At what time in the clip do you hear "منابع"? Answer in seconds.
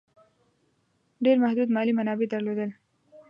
1.97-2.27